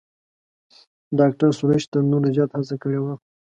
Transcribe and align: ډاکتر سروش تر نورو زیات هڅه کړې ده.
ډاکتر 1.19 1.49
سروش 1.57 1.83
تر 1.91 2.01
نورو 2.11 2.27
زیات 2.35 2.51
هڅه 2.57 2.75
کړې 2.81 2.99
ده. 3.05 3.13